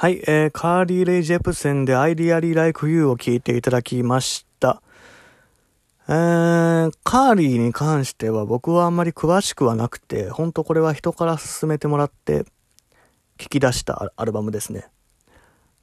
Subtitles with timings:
[0.00, 4.80] はい、えー、カーリー・レイ・ジェプセンで I Really Like You を聴いていただきました。
[6.08, 12.44] えー、カーリーに関しては僕はあんまり詳しくはなくて、ほんとこれは人から勧めてもらって
[13.38, 14.86] 聞き出したアルバムですね。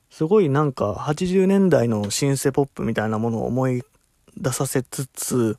[0.10, 3.84] すごいなんか80年代のシンセポップみたいなものを思い
[4.38, 5.58] 出させつつ、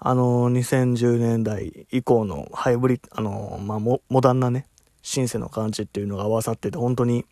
[0.00, 4.66] あの、2010年代以降のハイブリッド、あの、まあ、モダンなね、
[5.04, 7.26] シンセの感じっていうのが合わさってて、本当に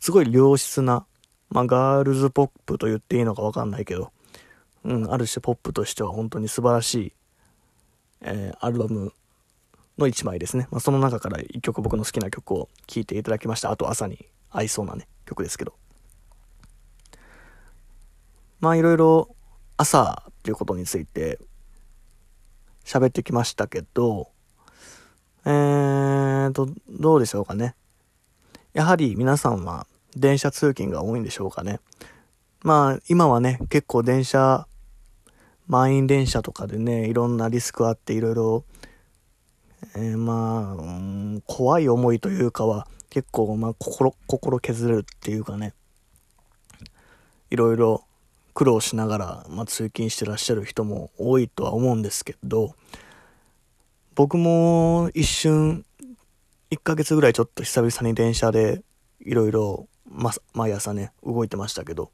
[0.00, 1.06] すごい良質な、
[1.50, 4.10] まあ、ガールズポップと言っていいのかわかんないけど、
[4.84, 7.12] うん、ある種ポップとしては本当に素晴らしい、
[8.22, 9.12] えー、アルバム
[9.98, 10.66] の1枚ですね。
[10.72, 13.70] まあ、その中から1曲僕の好きな曲を聴いていただきました。
[13.70, 15.74] あと朝に合いそうなね、曲ですけど。
[18.58, 19.28] まあいろいろ
[19.76, 21.38] 朝っていうことについて
[22.84, 24.30] 喋ってきましたけど、
[25.44, 25.75] えー
[26.56, 27.74] と、どうでしょうかね。
[28.72, 31.80] やはり皆さんは電車通勤が多いんでしょうかね。
[32.62, 34.66] まあ、今はね、結構電車、
[35.66, 38.64] 満員電車とかでね、いろんなリスクあっていろいろ、
[39.94, 45.74] えー、まあ、怖い思いというかは、結構、まあ、心、心削れるっていうかね、
[47.50, 48.04] いろいろ
[48.54, 52.74] 苦労しながら、まあ、通勤してらっしゃる人も多いとは思うんですけど、
[54.14, 55.84] 僕も一瞬、
[56.70, 58.82] 1ヶ月ぐらいちょっと久々に電車で
[59.20, 59.88] いろいろ、
[60.54, 62.10] 毎朝ね、動いてましたけど。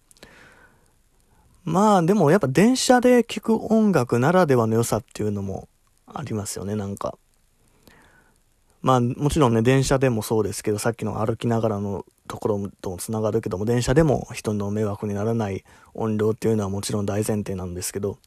[1.65, 5.69] まあでもやっぱ電車で聴く音楽ならではの良さっていうのも
[6.07, 7.17] ありますよね、なんか。
[8.83, 15.65] まあもちろんね、電車でもそうですけど、さっきの歩きながらのところとも繋がるけども、電車でも人の迷惑にならない
[15.95, 18.19] 音量っていうのはもちろん大前提なんですけど、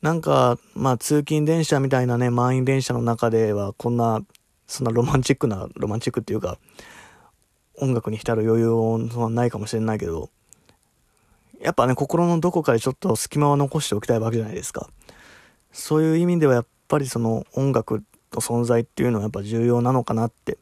[0.00, 4.20] なんか、まあ通勤電車みたいなね、満員電車の中ではこんな、
[4.72, 6.56] そんなロマンチックな、ロマンチックっていうか、
[7.76, 10.30] 音楽に浸る余裕はないかもしれないけど、
[11.60, 14.88] やっぱね、心のどこかでちょっと隙間を残しておきたいわけじゃないですか。
[15.72, 20.56] そういう意味ではやっぱりその音楽の存在っていうのはやっぱ重要なのかなって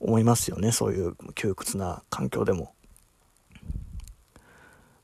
[0.00, 0.72] 思いますよね。
[0.72, 2.72] そういう窮屈な環境でも。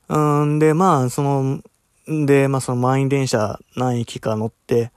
[0.09, 1.61] うんで、まあ、その、
[2.07, 4.91] で、まあその満員電車何駅か乗って、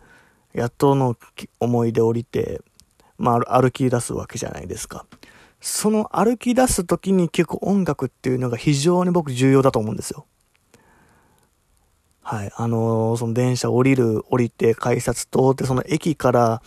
[0.55, 1.15] やっとの
[1.61, 2.62] 思い出降りて、
[3.19, 5.06] まあ歩き出すわけじゃないですか。
[5.61, 10.27] その歩き出す時に結構音楽っていうのが非常に僕重要だと思うんですよ。
[12.23, 12.53] はい。
[12.56, 16.62] あのー、その電車降りる、降りて改札通って、その駅から、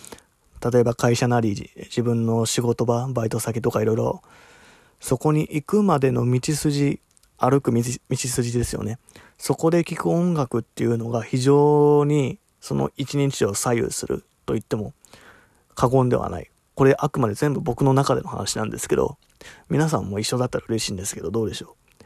[0.71, 4.23] 例えば会社なり、自分の仕事場、バイト先とかいろいろ、
[4.99, 6.99] そこに行くまでの道筋、
[7.37, 8.99] 歩く道道筋ですよね。
[9.41, 14.93] そこで聴く音楽っていうのが非常にその一日を左右すると言っても
[15.81, 16.51] 過言ではない。
[16.75, 19.17] これあくまで全部僕の中での話なんですけど、
[19.67, 22.03] 皆さんも一緒だったら嬉しいんですけど、どうでしょう？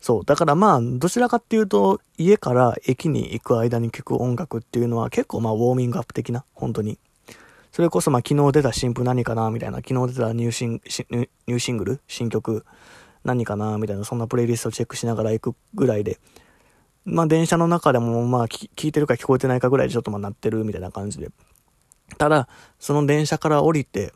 [0.00, 0.24] そう。
[0.24, 7.00] だからまあ、どちらかっていうと、家から駅に行く間に聴く音楽っていうのは結構まあ、ウォーミングアップ的な、本当に。
[7.72, 12.00] それこそまあ、昨日出た新譜何かなみたいな、昨日出たニューシンニューシングル？
[12.06, 12.64] 新曲？
[13.24, 13.76] 何かな？
[13.78, 16.20] みたいな、そんなプレイリストをチェックしながら行くぐらいで、
[17.04, 21.30] まあ、電車の中でもまあ、聞いてるか聞こえてないかぐらいでちょっとまあ、鳴ってるみたいな感じで。
[22.18, 22.48] ただ、
[22.78, 24.12] その電車から降りて、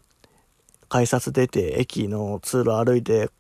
[0.89, 3.31] 改札出て、駅の通路歩いて、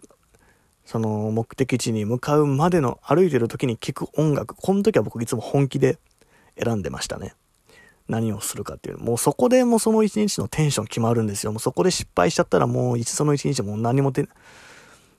[0.85, 5.99] その目的地に向かうまでの歩いてる時に聴く音楽、この時は僕いつも本気で
[6.63, 7.35] 選んでましたね。
[8.09, 8.99] 何をするかっていう。
[8.99, 11.53] もうそこでもうその一日のテンション決まるんですよ。
[11.53, 14.29] もうそこで失敗しちゃったらもうその一日もう何も手、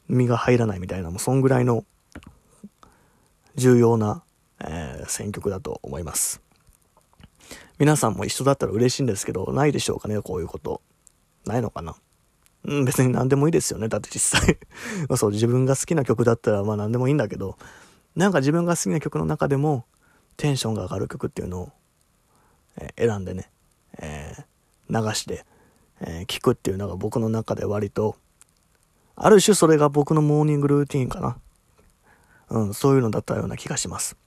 [0.07, 1.83] 身が入らないみたいな、もうそんぐらいの
[3.55, 4.23] 重要な、
[4.59, 6.44] えー、選曲だと思います。
[7.77, 10.81] 皆さんも一緒だったら嬉しいんですけど、ないでしょうかね、こういうこと。
[11.45, 11.95] ないのかな
[12.63, 13.87] うん、別に何でもいいですよね。
[13.87, 14.57] だって実際
[15.17, 17.57] そう、自分が好きな曲だったら、まあ何でもいいんだけど、
[18.15, 19.85] なんか自分が好きな曲の中でも、
[20.37, 21.71] テンションが上がる曲っていうのを、
[22.77, 23.49] えー、選んでね、
[23.99, 25.45] えー、流して、
[26.01, 28.15] えー、聞くっていうのが僕の中で割と、
[29.15, 31.37] ある種それが僕のモーニングルーティンかな。
[32.49, 34.17] うん、そういうのだったような気がします。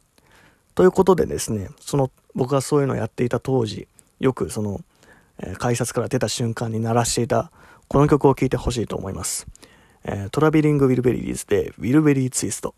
[0.75, 3.88] ということでですね、その僕がそういうのをやっていた当時、
[4.20, 4.81] よくその、
[5.40, 7.50] えー、改札から出た瞬間に鳴らしていた
[7.88, 9.49] この曲を聴いてほしいと思います。
[10.05, 12.76] えー、トラベリング・ウィルベリーズでウィルベリー・ツイスト。